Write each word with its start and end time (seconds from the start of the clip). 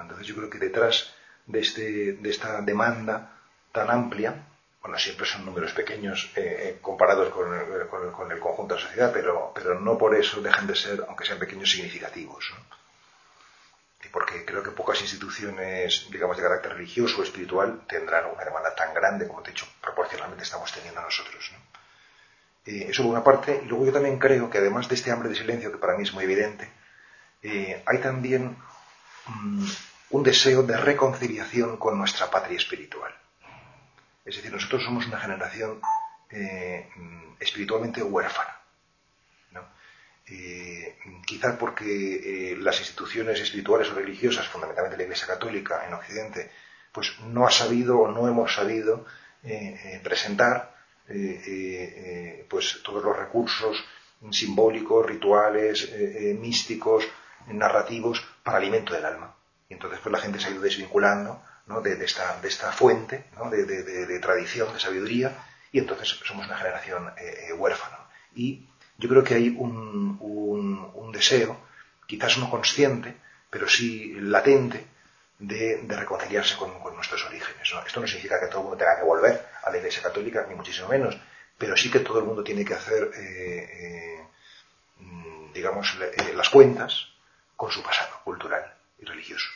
Entonces 0.00 0.26
yo 0.26 0.34
creo 0.36 0.50
que 0.50 0.58
detrás 0.58 1.14
de, 1.46 1.60
este, 1.60 2.12
de 2.14 2.30
esta 2.30 2.60
demanda 2.62 3.38
tan 3.72 3.90
amplia, 3.90 4.46
bueno, 4.80 4.98
siempre 4.98 5.26
son 5.26 5.44
números 5.44 5.72
pequeños 5.72 6.32
eh, 6.36 6.78
comparados 6.80 7.28
con 7.30 7.54
el, 7.54 7.86
con, 7.88 8.32
el, 8.32 8.40
conjunto 8.40 8.74
de 8.74 8.80
la 8.80 8.86
sociedad, 8.86 9.10
pero, 9.12 9.52
pero 9.54 9.78
no 9.78 9.96
por 9.96 10.14
eso 10.14 10.40
dejan 10.40 10.66
de 10.66 10.74
ser, 10.74 11.04
aunque 11.06 11.24
sean 11.24 11.38
pequeños, 11.38 11.70
significativos. 11.70 12.52
Y 14.04 14.08
porque 14.08 14.44
creo 14.44 14.62
que 14.62 14.72
pocas 14.72 15.00
instituciones, 15.00 16.08
digamos, 16.10 16.36
de 16.36 16.42
carácter 16.42 16.72
religioso 16.72 17.20
o 17.20 17.22
espiritual 17.22 17.82
tendrán 17.86 18.26
una 18.26 18.44
demanda 18.44 18.74
tan 18.74 18.92
grande 18.92 19.28
como, 19.28 19.42
de 19.42 19.52
hecho, 19.52 19.66
proporcionalmente 19.80 20.42
estamos 20.42 20.72
teniendo 20.72 21.00
nosotros. 21.00 21.52
Eh, 22.66 22.86
eso 22.88 23.02
por 23.02 23.12
una 23.12 23.24
parte. 23.24 23.62
Y 23.64 23.68
luego 23.68 23.86
yo 23.86 23.92
también 23.92 24.18
creo 24.18 24.50
que 24.50 24.58
además 24.58 24.88
de 24.88 24.96
este 24.96 25.12
hambre 25.12 25.28
de 25.28 25.36
silencio, 25.36 25.70
que 25.70 25.78
para 25.78 25.96
mí 25.96 26.02
es 26.02 26.12
muy 26.12 26.24
evidente, 26.24 26.70
eh, 27.42 27.82
hay 27.86 27.98
también 27.98 28.56
un 30.10 30.22
deseo 30.22 30.62
de 30.62 30.76
reconciliación 30.76 31.76
con 31.76 31.98
nuestra 31.98 32.30
patria 32.30 32.56
espiritual. 32.56 33.12
Es 34.24 34.36
decir, 34.36 34.52
nosotros 34.52 34.84
somos 34.84 35.06
una 35.06 35.18
generación 35.18 35.80
eh, 36.30 36.88
espiritualmente 37.40 38.02
huérfana. 38.02 38.56
¿no? 39.50 39.60
Eh, 40.26 40.96
quizá 41.26 41.58
porque 41.58 42.52
eh, 42.52 42.56
las 42.56 42.78
instituciones 42.78 43.40
espirituales 43.40 43.90
o 43.90 43.94
religiosas, 43.94 44.46
fundamentalmente 44.48 44.96
la 44.96 45.02
Iglesia 45.04 45.26
Católica 45.26 45.86
en 45.86 45.94
Occidente, 45.94 46.50
pues 46.92 47.18
no 47.20 47.46
ha 47.46 47.50
sabido 47.50 48.00
o 48.00 48.10
no 48.10 48.28
hemos 48.28 48.54
sabido 48.54 49.06
presentar 50.04 50.72
pues 52.48 52.80
todos 52.84 53.02
los 53.02 53.16
recursos 53.16 53.82
simbólicos, 54.30 55.04
rituales, 55.04 55.90
místicos, 56.38 57.04
narrativos 57.48 58.24
para 58.42 58.58
alimento 58.58 58.94
del 58.94 59.04
alma. 59.04 59.34
Y 59.68 59.74
entonces 59.74 60.00
pues 60.02 60.12
la 60.12 60.20
gente 60.20 60.38
se 60.38 60.48
ha 60.48 60.50
ido 60.50 60.60
desvinculando 60.62 61.42
de, 61.82 62.04
esta, 62.04 62.38
de, 62.40 62.48
esta, 62.48 62.72
fuente 62.72 63.24
de, 63.50 64.18
tradición, 64.20 64.72
de 64.72 64.80
sabiduría, 64.80 65.32
y 65.70 65.78
entonces 65.78 66.08
somos 66.24 66.46
una 66.46 66.58
generación 66.58 67.08
eh, 67.16 67.46
eh, 67.48 67.52
huérfana. 67.52 67.98
Y 68.34 68.66
yo 68.98 69.08
creo 69.08 69.24
que 69.24 69.34
hay 69.34 69.48
un, 69.48 70.18
un, 70.20 71.12
deseo, 71.12 71.58
quizás 72.06 72.38
no 72.38 72.48
consciente, 72.48 73.14
pero 73.50 73.68
sí 73.68 74.14
latente, 74.18 74.86
de, 75.38 75.84
reconciliarse 75.88 76.56
con, 76.56 76.72
nuestros 76.94 77.24
orígenes. 77.26 77.68
Esto 77.86 78.00
no 78.00 78.06
significa 78.06 78.40
que 78.40 78.46
todo 78.46 78.60
el 78.60 78.64
mundo 78.68 78.78
tenga 78.78 78.96
que 78.96 79.04
volver 79.04 79.46
a 79.62 79.70
la 79.70 79.76
Iglesia 79.76 80.02
Católica, 80.02 80.46
ni 80.48 80.54
muchísimo 80.54 80.88
menos, 80.88 81.18
pero 81.58 81.76
sí 81.76 81.90
que 81.90 82.00
todo 82.00 82.18
el 82.18 82.24
mundo 82.24 82.42
tiene 82.42 82.64
que 82.64 82.74
hacer, 82.74 83.10
eh, 83.14 84.26
mm, 84.98 85.52
digamos, 85.52 85.98
las 86.34 86.48
cuentas 86.48 87.08
con 87.62 87.70
su 87.70 87.80
pasado 87.80 88.18
cultural 88.24 88.74
y 88.98 89.04
religioso. 89.04 89.46